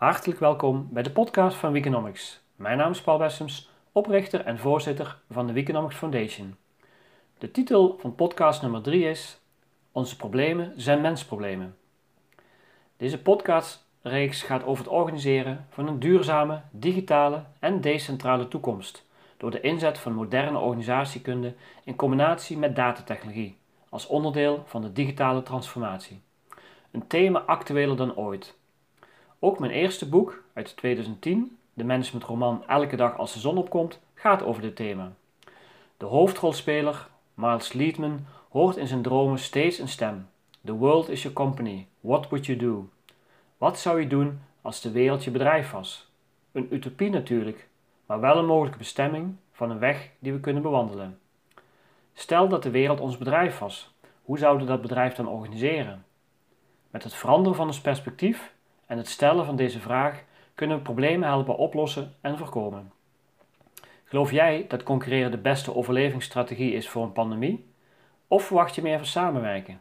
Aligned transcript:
Hartelijk 0.00 0.40
welkom 0.40 0.88
bij 0.90 1.02
de 1.02 1.10
podcast 1.10 1.56
van 1.56 1.72
Weekonomics. 1.72 2.40
Mijn 2.56 2.78
naam 2.78 2.90
is 2.90 3.00
Paul 3.00 3.18
Bessems, 3.18 3.70
oprichter 3.92 4.44
en 4.44 4.58
voorzitter 4.58 5.18
van 5.30 5.46
de 5.46 5.52
Weekonomics 5.52 5.94
Foundation. 5.94 6.56
De 7.38 7.50
titel 7.50 7.98
van 7.98 8.14
podcast 8.14 8.62
nummer 8.62 8.82
3 8.82 9.04
is 9.04 9.40
Onze 9.92 10.16
problemen 10.16 10.72
zijn 10.76 11.00
mensproblemen. 11.00 11.76
Deze 12.96 13.22
podcastreeks 13.22 14.42
gaat 14.42 14.64
over 14.64 14.84
het 14.84 14.92
organiseren 14.92 15.66
van 15.70 15.88
een 15.88 15.98
duurzame, 15.98 16.62
digitale 16.70 17.44
en 17.58 17.80
decentrale 17.80 18.48
toekomst 18.48 19.06
door 19.36 19.50
de 19.50 19.60
inzet 19.60 19.98
van 19.98 20.12
moderne 20.12 20.58
organisatiekunde 20.58 21.54
in 21.84 21.96
combinatie 21.96 22.58
met 22.58 22.76
datatechnologie 22.76 23.56
als 23.88 24.06
onderdeel 24.06 24.62
van 24.66 24.82
de 24.82 24.92
digitale 24.92 25.42
transformatie. 25.42 26.20
Een 26.90 27.06
thema 27.06 27.38
actueler 27.38 27.96
dan 27.96 28.16
ooit. 28.16 28.58
Ook 29.42 29.58
mijn 29.58 29.72
eerste 29.72 30.08
boek 30.08 30.42
uit 30.52 30.76
2010, 30.76 31.58
de 31.74 31.84
managementroman 31.84 32.64
Elke 32.66 32.96
dag 32.96 33.18
als 33.18 33.32
de 33.32 33.38
zon 33.38 33.58
opkomt, 33.58 34.00
gaat 34.14 34.42
over 34.42 34.62
dit 34.62 34.76
thema. 34.76 35.12
De 35.96 36.04
hoofdrolspeler, 36.04 37.08
Miles 37.34 37.72
Liedman, 37.72 38.26
hoort 38.50 38.76
in 38.76 38.86
zijn 38.86 39.02
dromen 39.02 39.38
steeds 39.38 39.78
een 39.78 39.88
stem. 39.88 40.28
The 40.64 40.72
world 40.72 41.08
is 41.08 41.22
your 41.22 41.36
company. 41.36 41.86
What 42.00 42.28
would 42.28 42.46
you 42.46 42.58
do? 42.58 42.88
Wat 43.58 43.78
zou 43.78 44.00
je 44.00 44.06
doen 44.06 44.40
als 44.62 44.80
de 44.80 44.90
wereld 44.90 45.24
je 45.24 45.30
bedrijf 45.30 45.70
was? 45.70 46.10
Een 46.52 46.74
utopie 46.74 47.10
natuurlijk, 47.10 47.68
maar 48.06 48.20
wel 48.20 48.38
een 48.38 48.46
mogelijke 48.46 48.78
bestemming 48.78 49.36
van 49.52 49.70
een 49.70 49.78
weg 49.78 50.10
die 50.18 50.32
we 50.32 50.40
kunnen 50.40 50.62
bewandelen. 50.62 51.18
Stel 52.12 52.48
dat 52.48 52.62
de 52.62 52.70
wereld 52.70 53.00
ons 53.00 53.18
bedrijf 53.18 53.58
was, 53.58 53.94
hoe 54.22 54.38
zouden 54.38 54.66
we 54.66 54.72
dat 54.72 54.82
bedrijf 54.82 55.14
dan 55.14 55.28
organiseren? 55.28 56.04
Met 56.90 57.02
het 57.02 57.14
veranderen 57.14 57.56
van 57.56 57.66
ons 57.66 57.80
perspectief 57.80 58.52
en 58.90 58.96
het 58.96 59.08
stellen 59.08 59.44
van 59.44 59.56
deze 59.56 59.80
vraag 59.80 60.22
kunnen 60.54 60.82
problemen 60.82 61.28
helpen 61.28 61.56
oplossen 61.56 62.14
en 62.20 62.38
voorkomen. 62.38 62.92
Geloof 64.04 64.30
jij 64.30 64.64
dat 64.68 64.82
concurreren 64.82 65.30
de 65.30 65.38
beste 65.38 65.74
overlevingsstrategie 65.74 66.72
is 66.72 66.88
voor 66.88 67.02
een 67.02 67.12
pandemie? 67.12 67.66
Of 68.28 68.44
verwacht 68.44 68.74
je 68.74 68.82
meer 68.82 68.96
van 68.96 69.06
samenwerken? 69.06 69.80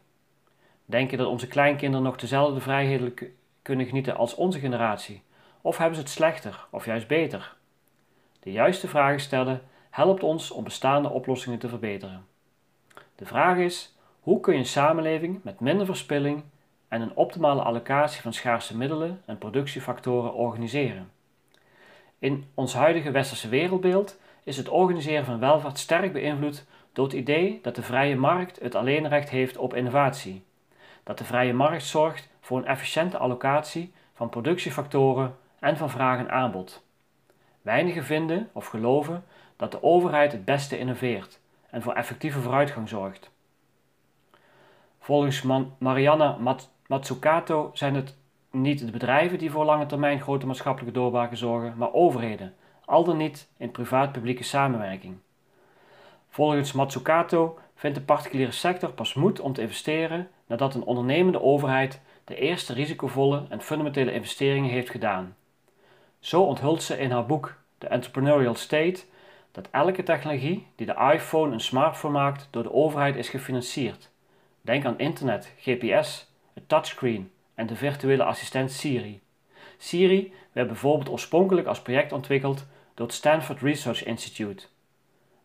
Denk 0.86 1.12
je 1.12 1.18
dat 1.18 1.28
onze 1.28 1.48
kleinkinderen 1.48 2.06
nog 2.06 2.16
dezelfde 2.16 2.60
vrijheden 2.60 3.14
kunnen 3.62 3.86
genieten 3.86 4.16
als 4.16 4.36
onze 4.36 4.60
generatie? 4.60 5.22
Of 5.62 5.78
hebben 5.78 5.96
ze 5.96 6.02
het 6.02 6.12
slechter 6.12 6.66
of 6.70 6.86
juist 6.86 7.08
beter? 7.08 7.56
De 8.40 8.52
juiste 8.52 8.88
vragen 8.88 9.20
stellen 9.20 9.62
helpt 9.90 10.24
ons 10.24 10.52
om 10.52 10.64
bestaande 10.64 11.10
oplossingen 11.10 11.60
te 11.60 11.70
verbeteren. 11.70 12.26
De 13.16 13.26
vraag 13.26 13.58
is: 13.58 13.96
hoe 14.20 14.40
kun 14.40 14.54
je 14.54 14.60
een 14.60 14.66
samenleving 14.66 15.44
met 15.44 15.60
minder 15.60 15.86
verspilling 15.86 16.44
en 16.90 17.02
een 17.02 17.16
optimale 17.16 17.62
allocatie 17.62 18.22
van 18.22 18.34
schaarse 18.34 18.78
middelen 18.78 19.22
en 19.26 19.38
productiefactoren 19.38 20.34
organiseren? 20.34 21.12
In 22.20 22.46
ons 22.54 22.74
huidige 22.74 23.12
westerse 23.12 23.50
wereldbeeld 23.50 24.20
is 24.44 24.58
het 24.58 24.70
organiseren 24.70 25.26
van 25.26 25.40
welvaart 25.40 25.78
sterk 25.78 26.14
beïnvloed 26.14 26.66
door 26.94 27.06
het 27.06 27.14
idee 27.14 27.60
dat 27.62 27.76
de 27.76 27.82
vrije 27.82 28.16
markt 28.16 28.60
het 28.60 28.76
alleenrecht 28.76 29.30
heeft 29.30 29.58
op 29.58 29.74
innovatie. 29.74 30.44
Dat 31.04 31.18
de 31.18 31.24
vrije 31.24 31.54
markt 31.54 31.84
zorgt 31.84 32.30
voor 32.42 32.58
een 32.58 32.66
efficiënte 32.66 33.18
allocatie 33.18 33.94
van 34.14 34.30
productiefactoren 34.30 35.38
en 35.60 35.78
van 35.78 35.90
vraag 35.90 36.20
en 36.20 36.32
aanbod. 36.32 36.84
Weinigen 37.62 38.04
vinden 38.04 38.50
of 38.54 38.66
geloven 38.66 39.24
dat 39.56 39.72
de 39.72 39.84
overheid 39.84 40.32
het 40.32 40.46
beste 40.46 40.80
innoveert 40.80 41.40
en 41.70 41.82
voor 41.82 41.94
effectieve 41.94 42.40
vooruitgang 42.40 42.90
zorgt. 42.90 43.30
Volgens 45.00 45.44
Mariana 45.78 46.38
Matsukato 46.90 47.72
zijn 47.74 47.96
het 47.96 48.16
niet 48.52 48.86
de 48.86 48.92
bedrijven 48.92 49.38
die 49.38 49.52
voor 49.52 49.66
lange 49.66 49.86
termijn 49.86 50.22
grote 50.22 50.46
maatschappelijke 50.46 51.00
doorbraken 51.00 51.38
zorgen, 51.38 51.74
maar 51.78 51.94
overheden, 51.94 52.54
al 52.86 53.04
dan 53.04 53.18
niet 53.18 53.50
in 53.58 53.72
privaat-publieke 53.72 54.44
samenwerking. 54.44 55.18
Volgens 56.30 56.72
Matsukato 56.72 57.60
vindt 57.76 57.98
de 57.98 58.04
particuliere 58.04 58.52
sector 58.52 58.92
pas 58.92 59.14
moed 59.14 59.40
om 59.40 59.54
te 59.54 59.62
investeren 59.62 60.28
nadat 60.48 60.76
een 60.76 60.84
ondernemende 60.84 61.42
overheid 61.42 62.02
de 62.24 62.36
eerste 62.36 62.74
risicovolle 62.74 63.46
en 63.50 63.62
fundamentele 63.62 64.14
investeringen 64.14 64.70
heeft 64.70 64.90
gedaan. 64.90 65.36
Zo 66.20 66.42
onthult 66.42 66.84
ze 66.84 66.98
in 66.98 67.12
haar 67.12 67.26
boek 67.26 67.58
The 67.78 67.88
Entrepreneurial 67.88 68.56
State 68.56 69.04
dat 69.52 69.68
elke 69.72 70.04
technologie 70.04 70.68
die 70.76 70.86
de 70.86 71.12
iPhone 71.14 71.54
een 71.54 71.60
smartphone 71.60 72.14
maakt 72.14 72.48
door 72.50 72.64
de 72.64 72.74
overheid 72.74 73.16
is 73.16 73.30
gefinancierd. 73.30 74.10
Denk 74.62 74.86
aan 74.86 75.00
internet, 75.00 75.54
GPS, 75.58 76.29
touchscreen 76.68 77.32
en 77.56 77.68
de 77.68 77.76
virtuele 77.76 78.24
assistent 78.24 78.72
Siri. 78.72 79.22
Siri 79.78 80.34
werd 80.52 80.68
bijvoorbeeld 80.68 81.10
oorspronkelijk 81.10 81.68
als 81.68 81.82
project 81.82 82.12
ontwikkeld 82.12 82.66
door 82.94 83.06
het 83.06 83.16
Stanford 83.16 83.62
Research 83.62 84.04
Institute. 84.04 84.66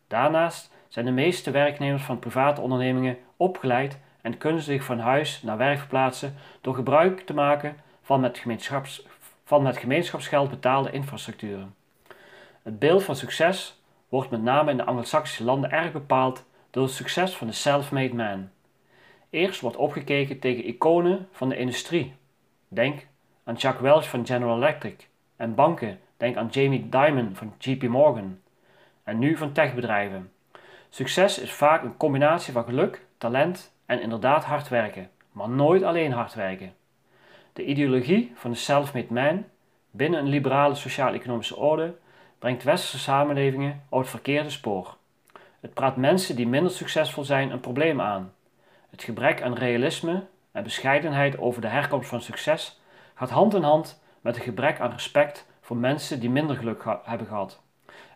Daarnaast 0.08 0.72
zijn 0.88 1.04
de 1.04 1.10
meeste 1.10 1.50
werknemers 1.50 2.02
van 2.02 2.18
private 2.18 2.60
ondernemingen 2.60 3.18
opgeleid 3.36 3.98
en 4.20 4.38
kunnen 4.38 4.62
zich 4.62 4.84
van 4.84 4.98
huis 4.98 5.42
naar 5.42 5.56
werk 5.56 5.78
verplaatsen 5.78 6.34
door 6.60 6.74
gebruik 6.74 7.20
te 7.20 7.34
maken 7.34 7.76
van 8.02 8.20
met, 8.20 8.38
gemeenschaps, 8.38 9.06
van 9.44 9.62
met 9.62 9.76
gemeenschapsgeld 9.76 10.50
betaalde 10.50 10.90
infrastructuren. 10.90 11.74
Het 12.62 12.78
beeld 12.78 13.02
van 13.02 13.16
succes 13.16 13.80
wordt 14.08 14.30
met 14.30 14.42
name 14.42 14.70
in 14.70 14.76
de 14.76 14.84
Anglo-Saxische 14.84 15.44
landen 15.44 15.70
erg 15.70 15.92
bepaald 15.92 16.44
door 16.70 16.82
het 16.82 16.92
succes 16.92 17.36
van 17.36 17.46
de 17.46 17.52
self-made 17.52 18.14
man. 18.14 18.50
Eerst 19.34 19.60
wordt 19.60 19.76
opgekeken 19.76 20.38
tegen 20.38 20.66
iconen 20.66 21.28
van 21.32 21.48
de 21.48 21.56
industrie. 21.56 22.14
Denk 22.68 23.06
aan 23.44 23.58
Chuck 23.58 23.78
Welch 23.78 24.08
van 24.08 24.26
General 24.26 24.56
Electric 24.56 25.08
en 25.36 25.54
banken. 25.54 26.00
Denk 26.16 26.36
aan 26.36 26.48
Jamie 26.50 26.88
Dimon 26.88 27.34
van 27.34 27.54
JP 27.58 27.82
Morgan. 27.82 28.38
En 29.02 29.18
nu 29.18 29.36
van 29.36 29.52
techbedrijven. 29.52 30.32
Succes 30.88 31.38
is 31.38 31.52
vaak 31.52 31.82
een 31.82 31.96
combinatie 31.96 32.52
van 32.52 32.64
geluk, 32.64 33.06
talent 33.18 33.72
en 33.86 34.00
inderdaad 34.00 34.44
hard 34.44 34.68
werken, 34.68 35.10
maar 35.32 35.48
nooit 35.48 35.82
alleen 35.82 36.12
hard 36.12 36.34
werken. 36.34 36.74
De 37.52 37.64
ideologie 37.64 38.32
van 38.34 38.50
de 38.50 38.56
self-made 38.56 39.12
man 39.12 39.44
binnen 39.90 40.20
een 40.20 40.28
liberale 40.28 40.74
sociaal-economische 40.74 41.56
orde 41.56 41.94
brengt 42.38 42.62
westerse 42.62 42.98
samenlevingen 42.98 43.82
op 43.88 44.00
het 44.00 44.10
verkeerde 44.10 44.50
spoor. 44.50 44.96
Het 45.60 45.74
praat 45.74 45.96
mensen 45.96 46.36
die 46.36 46.46
minder 46.48 46.72
succesvol 46.72 47.24
zijn 47.24 47.50
een 47.50 47.60
probleem 47.60 48.00
aan. 48.00 48.32
Het 48.94 49.02
gebrek 49.02 49.42
aan 49.42 49.54
realisme 49.54 50.26
en 50.52 50.62
bescheidenheid 50.62 51.38
over 51.38 51.60
de 51.60 51.68
herkomst 51.68 52.08
van 52.08 52.22
succes 52.22 52.80
gaat 53.14 53.30
hand 53.30 53.54
in 53.54 53.62
hand 53.62 54.02
met 54.20 54.34
het 54.34 54.44
gebrek 54.44 54.80
aan 54.80 54.90
respect 54.90 55.46
voor 55.60 55.76
mensen 55.76 56.20
die 56.20 56.30
minder 56.30 56.56
geluk 56.56 56.84
hebben 57.02 57.26
gehad. 57.26 57.62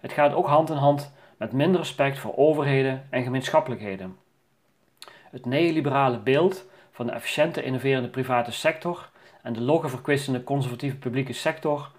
Het 0.00 0.12
gaat 0.12 0.34
ook 0.34 0.46
hand 0.46 0.70
in 0.70 0.76
hand 0.76 1.14
met 1.36 1.52
minder 1.52 1.80
respect 1.80 2.18
voor 2.18 2.36
overheden 2.36 3.06
en 3.10 3.22
gemeenschappelijkheden. 3.22 4.16
Het 5.30 5.46
neoliberale 5.46 6.18
beeld 6.18 6.66
van 6.90 7.06
de 7.06 7.12
efficiënte 7.12 7.62
innoverende 7.62 8.08
private 8.08 8.52
sector 8.52 9.10
en 9.42 9.52
de 9.52 9.60
logge 9.60 9.88
verkwistende 9.88 10.44
conservatieve 10.44 10.96
publieke 10.96 11.32
sector 11.32 11.90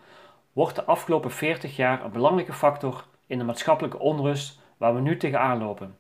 wordt 0.54 0.76
de 0.76 0.84
afgelopen 0.84 1.32
40 1.32 1.76
jaar 1.76 2.04
een 2.04 2.12
belangrijke 2.12 2.54
factor 2.54 3.06
in 3.28 3.38
de 3.38 3.44
maatschappelijke 3.44 4.00
onrust 4.00 4.60
waar 4.78 4.96
we 4.96 5.02
nu 5.02 5.18
tegenaan 5.18 5.58
lopen. 5.58 5.99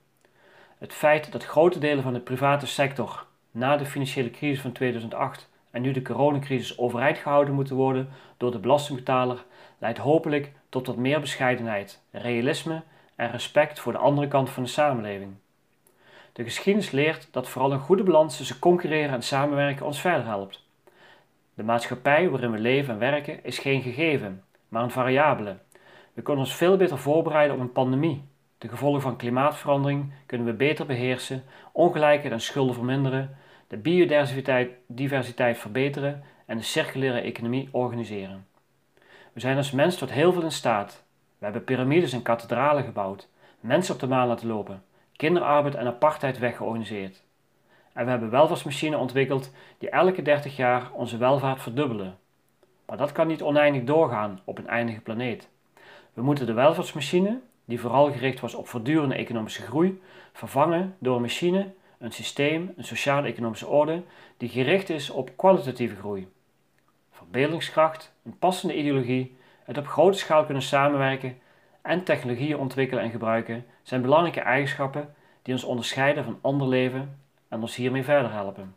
Het 0.79 0.94
feit 0.94 1.31
dat 1.31 1.45
grote 1.45 1.79
delen 1.79 2.03
van 2.03 2.13
de 2.13 2.19
private 2.19 2.66
sector 2.66 3.25
na 3.51 3.78
de 3.78 3.85
financiële 3.85 4.31
crisis 4.31 4.62
van 4.62 4.72
2008 4.72 5.50
en 5.72 5.81
nu 5.81 5.91
de 5.91 6.01
coronacrisis 6.01 6.78
overeind 6.78 7.17
gehouden 7.17 7.53
moeten 7.53 7.75
worden 7.75 8.09
door 8.38 8.51
de 8.51 8.59
belastingbetaler 8.59 9.45
leidt 9.78 9.97
hopelijk 9.97 10.51
tot 10.69 10.88
wat 10.88 10.95
meer 10.95 11.19
bescheidenheid, 11.19 12.01
realisme 12.12 12.81
en 13.16 13.31
respect 13.31 13.79
voor 13.79 13.91
de 13.91 13.97
andere 13.97 14.28
kant 14.28 14.50
van 14.50 14.63
de 14.63 14.69
samenleving. 14.69 15.34
De 16.33 16.44
geschiedenis 16.44 16.92
leert 16.92 17.27
dat 17.31 17.50
vooral 17.50 17.71
een 17.71 17.80
goede 17.80 18.04
balans 18.04 18.38
tussen 18.38 18.59
concurreren 18.59 19.13
en 19.13 19.24
samenwerken 19.24 19.86
ons 19.86 20.01
verder 20.01 20.25
helpt. 20.25 20.63
De 21.54 21.63
maatschappij 21.63 22.30
waarin 22.30 22.51
we 22.51 22.59
leven 22.59 22.94
en 22.94 23.00
werken 23.00 23.44
is 23.44 23.57
geen 23.57 23.81
gegeven, 23.81 24.44
maar 24.68 24.83
een 24.83 24.92
variabele. 24.92 25.57
We 26.13 26.21
kunnen 26.21 26.44
ons 26.44 26.56
veel 26.56 26.77
beter 26.77 26.98
voorbereiden 26.98 27.56
op 27.56 27.62
een 27.62 27.71
pandemie. 27.71 28.24
De 28.59 28.67
gevolgen 28.67 29.01
van 29.01 29.15
klimaatverandering 29.15 30.11
kunnen 30.25 30.47
we 30.47 30.53
beter 30.53 30.85
beheersen, 30.85 31.44
ongelijkheid 31.71 32.33
en 32.33 32.41
schulden 32.41 32.75
verminderen, 32.75 33.38
de 33.67 33.77
biodiversiteit 33.77 34.71
diversiteit 34.88 35.57
verbeteren 35.57 36.23
en 36.45 36.57
de 36.57 36.63
circulaire 36.63 37.19
economie 37.19 37.69
organiseren. 37.71 38.47
We 39.33 39.39
zijn 39.39 39.57
als 39.57 39.71
mens 39.71 39.95
tot 39.95 40.11
heel 40.11 40.33
veel 40.33 40.41
in 40.41 40.51
staat. 40.51 41.03
We 41.38 41.45
hebben 41.45 41.63
piramides 41.63 42.13
en 42.13 42.21
kathedralen 42.21 42.83
gebouwd, 42.83 43.27
mensen 43.59 43.94
op 43.94 44.00
de 44.00 44.07
maan 44.07 44.27
laten 44.27 44.47
lopen, 44.47 44.83
kinderarbeid 45.15 45.75
en 45.75 45.88
apartheid 45.88 46.38
weggeorganiseerd. 46.38 47.23
En 47.94 48.03
we 48.03 48.11
hebben 48.11 48.29
welvaartsmachines 48.29 49.00
ontwikkeld 49.00 49.51
die 49.77 49.89
elke 49.89 50.21
30 50.21 50.56
jaar 50.56 50.91
onze 50.91 51.17
welvaart 51.17 51.61
verdubbelen. 51.61 52.17
Maar 52.85 52.97
dat 52.97 53.11
kan 53.11 53.27
niet 53.27 53.41
oneindig 53.41 53.83
doorgaan 53.83 54.39
op 54.44 54.57
een 54.57 54.67
eindige 54.67 55.01
planeet. 55.01 55.50
We 56.13 56.21
moeten 56.21 56.45
de 56.45 56.53
welvaartsmachine, 56.53 57.39
die 57.69 57.80
vooral 57.80 58.12
gericht 58.12 58.39
was 58.39 58.54
op 58.54 58.68
voortdurende 58.68 59.16
economische 59.16 59.62
groei, 59.62 60.01
vervangen 60.33 60.95
door 61.00 61.16
een 61.16 61.21
machine, 61.21 61.74
een 61.98 62.12
systeem, 62.12 62.74
een 62.75 62.83
sociale 62.83 63.27
economische 63.27 63.68
orde 63.68 64.04
die 64.38 64.50
gericht 64.50 64.89
is 64.89 65.10
op 65.10 65.31
kwalitatieve 65.36 65.95
groei. 65.95 66.27
Verbeeldingskracht, 67.12 68.13
een 68.24 68.38
passende 68.38 68.77
ideologie, 68.77 69.38
het 69.63 69.77
op 69.77 69.88
grote 69.88 70.18
schaal 70.18 70.45
kunnen 70.45 70.63
samenwerken 70.63 71.38
en 71.81 72.04
technologieën 72.04 72.57
ontwikkelen 72.57 73.04
en 73.04 73.10
gebruiken 73.10 73.66
zijn 73.83 74.01
belangrijke 74.01 74.42
eigenschappen 74.42 75.13
die 75.42 75.54
ons 75.54 75.63
onderscheiden 75.63 76.24
van 76.24 76.39
ander 76.42 76.68
leven 76.68 77.19
en 77.48 77.62
ons 77.62 77.75
hiermee 77.75 78.04
verder 78.04 78.31
helpen. 78.31 78.75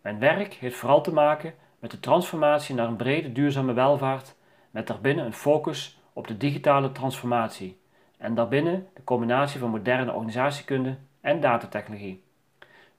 Mijn 0.00 0.18
werk 0.18 0.54
heeft 0.54 0.76
vooral 0.76 1.02
te 1.02 1.12
maken 1.12 1.54
met 1.78 1.90
de 1.90 2.00
transformatie 2.00 2.74
naar 2.74 2.88
een 2.88 2.96
brede 2.96 3.32
duurzame 3.32 3.72
welvaart 3.72 4.34
met 4.70 4.86
daarbinnen 4.86 5.24
een 5.24 5.32
focus 5.32 6.00
op 6.12 6.26
de 6.26 6.36
digitale 6.36 6.92
transformatie 6.92 7.78
en 8.16 8.34
daarbinnen 8.34 8.88
de 8.94 9.04
combinatie 9.04 9.60
van 9.60 9.70
moderne 9.70 10.12
organisatiekunde 10.12 10.96
en 11.20 11.40
datatechnologie. 11.40 12.22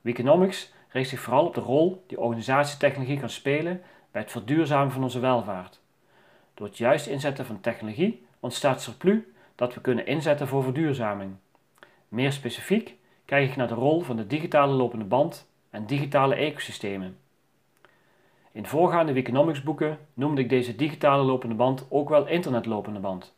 Weekonomics 0.01 0.73
richt 0.89 1.09
zich 1.09 1.19
vooral 1.19 1.45
op 1.45 1.53
de 1.55 1.61
rol 1.61 2.03
die 2.07 2.19
organisatietechnologie 2.19 3.19
kan 3.19 3.29
spelen 3.29 3.81
bij 4.11 4.21
het 4.21 4.31
verduurzamen 4.31 4.91
van 4.91 5.03
onze 5.03 5.19
welvaart. 5.19 5.79
Door 6.53 6.67
het 6.67 6.77
juist 6.77 7.07
inzetten 7.07 7.45
van 7.45 7.61
technologie 7.61 8.25
ontstaat 8.39 8.81
surplus 8.81 9.19
dat 9.55 9.73
we 9.73 9.81
kunnen 9.81 10.05
inzetten 10.05 10.47
voor 10.47 10.63
verduurzaming. 10.63 11.35
Meer 12.07 12.31
specifiek 12.31 12.95
kijk 13.25 13.49
ik 13.49 13.55
naar 13.55 13.67
de 13.67 13.73
rol 13.73 14.01
van 14.01 14.15
de 14.15 14.27
digitale 14.27 14.73
lopende 14.73 15.05
band 15.05 15.49
en 15.69 15.85
digitale 15.85 16.35
ecosystemen. 16.35 17.17
In 18.53 18.65
voorgaande 18.65 19.13
Weekonomics 19.13 19.63
boeken 19.63 19.99
noemde 20.13 20.41
ik 20.41 20.49
deze 20.49 20.75
digitale 20.75 21.23
lopende 21.23 21.55
band 21.55 21.85
ook 21.89 22.09
wel 22.09 22.27
internetlopende 22.27 22.99
band. 22.99 23.35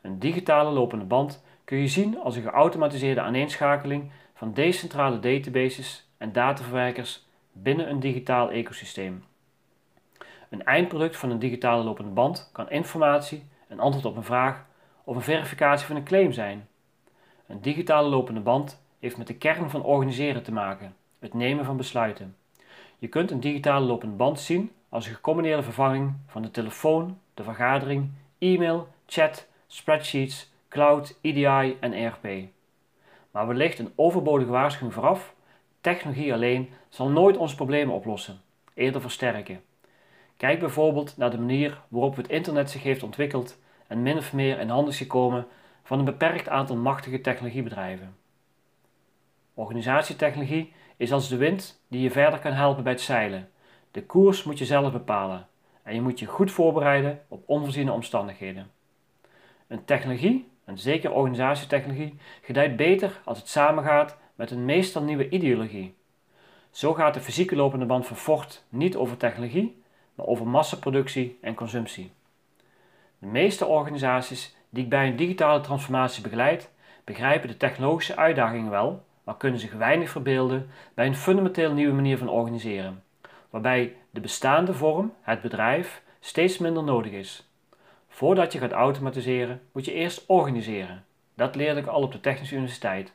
Een 0.00 0.18
digitale 0.18 0.70
lopende 0.70 1.04
band 1.04 1.44
kun 1.64 1.78
je 1.78 1.88
zien 1.88 2.18
als 2.20 2.36
een 2.36 2.42
geautomatiseerde 2.42 3.20
aaneenschakeling 3.20 4.10
van 4.34 4.52
decentrale 4.52 5.20
databases 5.20 6.08
en 6.16 6.32
dataverwerkers 6.32 7.26
binnen 7.52 7.90
een 7.90 8.00
digitaal 8.00 8.50
ecosysteem. 8.50 9.24
Een 10.48 10.64
eindproduct 10.64 11.16
van 11.16 11.30
een 11.30 11.38
digitale 11.38 11.84
lopende 11.84 12.10
band 12.10 12.50
kan 12.52 12.70
informatie, 12.70 13.44
een 13.68 13.80
antwoord 13.80 14.06
op 14.06 14.16
een 14.16 14.24
vraag 14.24 14.66
of 15.04 15.16
een 15.16 15.22
verificatie 15.22 15.86
van 15.86 15.96
een 15.96 16.04
claim 16.04 16.32
zijn. 16.32 16.68
Een 17.46 17.60
digitale 17.60 18.08
lopende 18.08 18.40
band 18.40 18.82
heeft 18.98 19.16
met 19.16 19.26
de 19.26 19.36
kern 19.36 19.70
van 19.70 19.84
organiseren 19.84 20.42
te 20.42 20.52
maken, 20.52 20.94
het 21.18 21.34
nemen 21.34 21.64
van 21.64 21.76
besluiten. 21.76 22.36
Je 23.02 23.08
kunt 23.08 23.30
een 23.30 23.40
digitale 23.40 23.86
lopende 23.86 24.16
band 24.16 24.40
zien 24.40 24.70
als 24.88 25.06
een 25.06 25.14
gecombineerde 25.14 25.62
vervanging 25.62 26.14
van 26.26 26.42
de 26.42 26.50
telefoon, 26.50 27.18
de 27.34 27.42
vergadering, 27.42 28.10
e-mail, 28.38 28.88
chat, 29.06 29.48
spreadsheets, 29.66 30.52
cloud, 30.68 31.18
EDI 31.20 31.76
en 31.80 31.92
ERP. 31.92 32.48
Maar 33.30 33.46
wellicht 33.46 33.78
een 33.78 33.92
overbodige 33.94 34.50
waarschuwing 34.50 34.94
vooraf: 34.94 35.34
technologie 35.80 36.32
alleen 36.32 36.70
zal 36.88 37.08
nooit 37.08 37.36
onze 37.36 37.54
problemen 37.54 37.94
oplossen, 37.94 38.40
eerder 38.74 39.00
versterken. 39.00 39.62
Kijk 40.36 40.60
bijvoorbeeld 40.60 41.16
naar 41.16 41.30
de 41.30 41.38
manier 41.38 41.80
waarop 41.88 42.16
het 42.16 42.28
internet 42.28 42.70
zich 42.70 42.82
heeft 42.82 43.02
ontwikkeld 43.02 43.58
en 43.86 44.02
min 44.02 44.16
of 44.16 44.32
meer 44.32 44.58
in 44.58 44.68
handen 44.68 44.92
is 44.92 44.98
gekomen 44.98 45.46
van 45.82 45.98
een 45.98 46.04
beperkt 46.04 46.48
aantal 46.48 46.76
machtige 46.76 47.20
technologiebedrijven. 47.20 48.16
Organisatietechnologie 49.54 50.72
is 50.96 51.12
als 51.12 51.28
de 51.28 51.36
wind 51.36 51.82
die 51.88 52.02
je 52.02 52.10
verder 52.10 52.38
kan 52.38 52.52
helpen 52.52 52.82
bij 52.82 52.92
het 52.92 53.00
zeilen. 53.00 53.50
De 53.90 54.02
koers 54.02 54.44
moet 54.44 54.58
je 54.58 54.64
zelf 54.64 54.92
bepalen 54.92 55.46
en 55.82 55.94
je 55.94 56.00
moet 56.00 56.18
je 56.18 56.26
goed 56.26 56.50
voorbereiden 56.50 57.22
op 57.28 57.42
onvoorziene 57.46 57.92
omstandigheden. 57.92 58.70
Een 59.66 59.84
technologie, 59.84 60.48
en 60.64 60.78
zeker 60.78 61.12
organisatietechnologie, 61.12 62.16
gedijt 62.42 62.76
beter 62.76 63.20
als 63.24 63.38
het 63.38 63.48
samengaat 63.48 64.18
met 64.34 64.50
een 64.50 64.64
meestal 64.64 65.02
nieuwe 65.02 65.28
ideologie. 65.28 65.94
Zo 66.70 66.94
gaat 66.94 67.14
de 67.14 67.20
fysieke 67.20 67.56
lopende 67.56 67.86
band 67.86 68.06
van 68.06 68.16
Ford 68.16 68.64
niet 68.68 68.96
over 68.96 69.16
technologie, 69.16 69.82
maar 70.14 70.26
over 70.26 70.46
massaproductie 70.46 71.38
en 71.40 71.54
consumptie. 71.54 72.10
De 73.18 73.26
meeste 73.26 73.66
organisaties 73.66 74.56
die 74.70 74.84
ik 74.84 74.90
bij 74.90 75.06
een 75.06 75.16
digitale 75.16 75.60
transformatie 75.60 76.22
begeleid, 76.22 76.70
begrijpen 77.04 77.48
de 77.48 77.56
technologische 77.56 78.16
uitdagingen 78.16 78.70
wel, 78.70 79.04
maar 79.24 79.36
kunnen 79.36 79.60
zich 79.60 79.72
weinig 79.72 80.10
verbeelden 80.10 80.70
bij 80.94 81.06
een 81.06 81.14
fundamenteel 81.16 81.72
nieuwe 81.72 81.94
manier 81.94 82.18
van 82.18 82.28
organiseren, 82.28 83.02
waarbij 83.50 83.96
de 84.10 84.20
bestaande 84.20 84.74
vorm, 84.74 85.12
het 85.20 85.40
bedrijf, 85.40 86.02
steeds 86.20 86.58
minder 86.58 86.82
nodig 86.82 87.12
is. 87.12 87.48
Voordat 88.08 88.52
je 88.52 88.58
gaat 88.58 88.72
automatiseren, 88.72 89.60
moet 89.72 89.84
je 89.84 89.92
eerst 89.92 90.24
organiseren. 90.26 91.04
Dat 91.34 91.54
leerde 91.54 91.80
ik 91.80 91.86
al 91.86 92.02
op 92.02 92.12
de 92.12 92.20
Technische 92.20 92.54
Universiteit. 92.54 93.12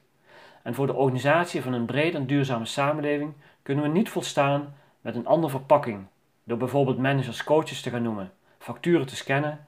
En 0.63 0.74
voor 0.74 0.88
de 0.88 0.94
organisatie 0.94 1.62
van 1.62 1.74
een 1.74 1.86
brede 1.86 2.18
en 2.18 2.25
duurzame 2.25 2.65
samenleving 2.65 3.33
kunnen 3.62 3.83
we 3.83 3.89
niet 3.89 4.09
volstaan 4.09 4.75
met 5.01 5.15
een 5.15 5.27
andere 5.27 5.51
verpakking, 5.51 6.06
door 6.44 6.57
bijvoorbeeld 6.57 6.98
managers 6.98 7.44
coaches 7.44 7.81
te 7.81 7.89
gaan 7.89 8.01
noemen, 8.01 8.31
facturen 8.59 9.06
te 9.06 9.15
scannen 9.15 9.65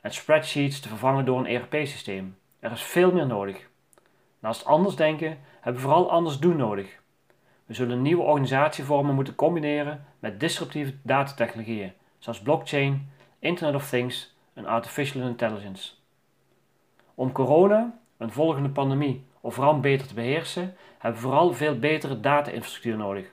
en 0.00 0.12
spreadsheets 0.12 0.80
te 0.80 0.88
vervangen 0.88 1.24
door 1.24 1.38
een 1.38 1.46
ERP-systeem. 1.46 2.36
Er 2.60 2.72
is 2.72 2.82
veel 2.82 3.12
meer 3.12 3.26
nodig. 3.26 3.69
Naast 4.40 4.64
anders 4.64 4.96
denken 4.96 5.38
hebben 5.60 5.82
we 5.82 5.88
vooral 5.88 6.10
anders 6.10 6.38
doen 6.38 6.56
nodig. 6.56 6.98
We 7.66 7.74
zullen 7.74 8.02
nieuwe 8.02 8.22
organisatievormen 8.22 9.14
moeten 9.14 9.34
combineren 9.34 10.04
met 10.18 10.40
disruptieve 10.40 10.94
datatechnologieën, 11.02 11.92
zoals 12.18 12.40
blockchain, 12.40 13.10
Internet 13.38 13.74
of 13.74 13.88
Things 13.88 14.34
en 14.54 14.66
artificial 14.66 15.28
intelligence. 15.28 15.92
Om 17.14 17.32
corona, 17.32 17.98
een 18.16 18.32
volgende 18.32 18.68
pandemie 18.68 19.24
of 19.40 19.56
ramp 19.56 19.82
beter 19.82 20.06
te 20.06 20.14
beheersen, 20.14 20.76
hebben 20.98 21.20
we 21.20 21.26
vooral 21.26 21.52
veel 21.52 21.78
betere 21.78 22.20
data-infrastructuur 22.20 22.96
nodig. 22.96 23.30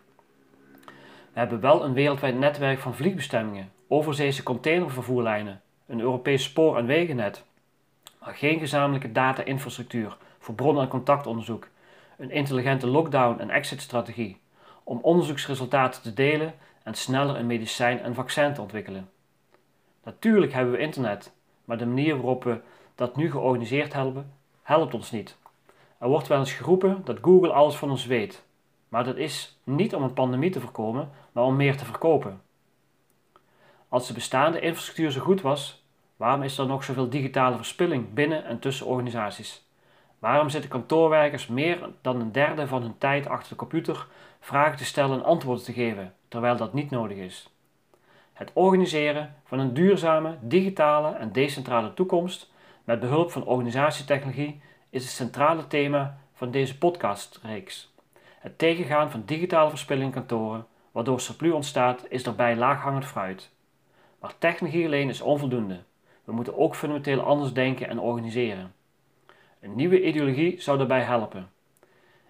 We 1.33 1.44
hebben 1.44 1.59
wel 1.59 1.83
een 1.83 1.94
wereldwijd 1.94 2.38
netwerk 2.38 2.80
van 2.80 2.95
vliegbestemmingen, 2.95 3.71
overzeese 3.88 4.44
containervervoerlijnen, 4.44 5.62
een 5.86 6.00
Europees 6.00 6.44
spoor- 6.44 6.77
en 6.77 6.86
wegennet, 6.86 7.45
maar 8.19 8.36
geen 8.36 8.59
gezamenlijke 8.59 9.12
data-infrastructuur 9.12 10.18
voor 10.48 10.56
bron- 10.56 10.82
en 10.82 10.88
contactonderzoek, 10.88 11.68
een 12.18 12.32
intelligente 12.32 12.88
lockdown- 12.88 13.40
en 13.40 13.50
exit-strategie 13.50 14.40
om 14.84 15.00
onderzoeksresultaten 15.02 16.02
te 16.02 16.14
delen 16.14 16.54
en 16.84 16.94
sneller 16.94 17.36
een 17.36 17.48
medicijn 17.48 18.00
en 18.00 18.14
vaccin 18.16 18.54
te 18.54 18.62
ontwikkelen. 18.62 19.10
Natuurlijk 20.04 20.54
hebben 20.54 20.74
we 20.74 20.80
internet, 20.80 21.34
maar 21.66 21.78
de 21.78 21.86
manier 21.86 22.16
waarop 22.16 22.44
we 22.44 22.62
dat 22.96 23.16
nu 23.16 23.32
georganiseerd 23.32 23.94
hebben, 23.94 24.34
helpt 24.62 24.94
ons 24.94 25.12
niet. 25.12 25.38
Er 25.98 26.08
wordt 26.08 26.28
wel 26.28 26.40
eens 26.40 26.54
geroepen 26.54 27.02
dat 27.04 27.18
Google 27.22 27.54
alles 27.54 27.76
van 27.76 27.90
ons 27.90 28.06
weet, 28.06 28.44
maar 28.90 29.04
dat 29.04 29.16
is 29.16 29.60
niet 29.64 29.95
om 29.95 30.04
een 30.04 30.14
pandemie 30.14 30.52
te 30.52 30.62
voorkomen, 30.62 31.12
maar 31.31 31.44
om 31.44 31.56
meer 31.56 31.78
te 31.78 31.86
verkopen. 31.86 32.42
Als 33.90 34.07
de 34.07 34.14
bestaande 34.14 34.60
infrastructuur 34.60 35.12
zo 35.12 35.21
goed 35.21 35.42
was, 35.42 35.83
waarom 36.16 36.44
is 36.44 36.57
er 36.57 36.66
nog 36.66 36.83
zoveel 36.83 37.10
digitale 37.10 37.56
verspilling 37.56 38.14
binnen 38.14 38.45
en 38.45 38.60
tussen 38.60 38.86
organisaties? 38.86 39.67
Waarom 40.19 40.50
zitten 40.50 40.69
kantoorwerkers 40.69 41.47
meer 41.47 41.90
dan 42.02 42.19
een 42.19 42.31
derde 42.31 42.68
van 42.68 42.81
hun 42.81 42.97
tijd 42.97 43.28
achter 43.28 43.50
de 43.50 43.56
computer 43.56 44.07
vragen 44.40 44.78
te 44.78 44.86
stellen 44.86 45.18
en 45.18 45.26
antwoorden 45.26 45.64
te 45.64 45.74
geven, 45.74 46.14
terwijl 46.28 46.57
dat 46.57 46.74
niet 46.74 46.90
nodig 46.90 47.18
is? 47.18 47.50
Het 48.33 48.52
organiseren 48.54 49.36
van 49.45 49.59
een 49.59 49.74
duurzame, 49.74 50.38
digitale 50.42 51.16
en 51.16 51.31
decentrale 51.31 51.94
toekomst 51.94 52.52
met 52.83 53.00
behulp 53.00 53.31
van 53.31 53.45
organisatietechnologie 53.45 54.62
is 54.90 55.04
het 55.04 55.12
centrale 55.12 55.68
thema 55.68 56.18
van 56.33 56.52
deze 56.52 56.78
podcastreeks. 56.78 57.94
Het 58.40 58.57
tegengaan 58.57 59.12
van 59.12 59.24
digitale 59.26 59.69
verspilling 59.69 60.06
in 60.06 60.12
kantoren, 60.12 60.66
waardoor 60.92 61.19
surplus 61.19 61.52
ontstaat, 61.52 62.06
is 62.09 62.24
daarbij 62.24 62.56
laaghangend 62.56 63.06
fruit. 63.06 63.50
Maar 64.19 64.33
technologie 64.38 64.86
alleen 64.86 65.09
is 65.09 65.21
onvoldoende. 65.21 65.80
We 66.24 66.31
moeten 66.31 66.57
ook 66.57 66.76
fundamenteel 66.76 67.21
anders 67.21 67.54
denken 67.54 67.90
en 67.90 68.00
organiseren. 68.00 68.74
Een 69.59 69.76
nieuwe 69.76 70.04
ideologie 70.04 70.61
zou 70.61 70.78
daarbij 70.78 71.02
helpen. 71.02 71.49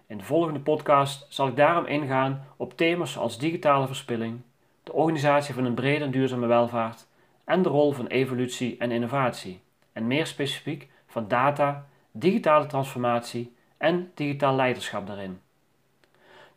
In 0.06 0.18
de 0.18 0.24
volgende 0.24 0.60
podcast 0.60 1.26
zal 1.28 1.48
ik 1.48 1.56
daarom 1.56 1.86
ingaan 1.86 2.46
op 2.56 2.76
thema's 2.76 3.12
zoals 3.12 3.38
digitale 3.38 3.86
verspilling, 3.86 4.40
de 4.82 4.92
organisatie 4.92 5.54
van 5.54 5.64
een 5.64 5.74
brede 5.74 6.04
en 6.04 6.10
duurzame 6.10 6.46
welvaart 6.46 7.06
en 7.44 7.62
de 7.62 7.68
rol 7.68 7.92
van 7.92 8.06
evolutie 8.06 8.76
en 8.78 8.90
innovatie, 8.90 9.60
en 9.92 10.06
meer 10.06 10.26
specifiek 10.26 10.88
van 11.06 11.28
data, 11.28 11.86
digitale 12.10 12.66
transformatie 12.66 13.54
en 13.76 14.10
digitaal 14.14 14.54
leiderschap 14.54 15.06
daarin. 15.06 15.40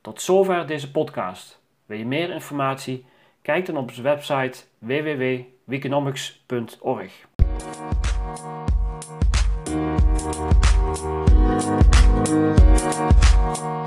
Tot 0.01 0.21
zover 0.21 0.67
deze 0.67 0.91
podcast. 0.91 1.61
Wil 1.85 1.97
je 1.97 2.05
meer 2.05 2.29
informatie? 2.29 3.05
Kijk 3.41 3.65
dan 3.65 3.77
op 3.77 3.87
onze 3.87 4.01
website 4.01 4.63
www.weekonomics.org. 4.77 7.30
Thank 10.23 10.61
you. 13.59 13.80